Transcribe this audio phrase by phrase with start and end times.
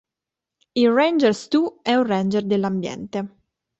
[0.73, 3.35] Il Ranger Stu è un ranger dell'ambiente.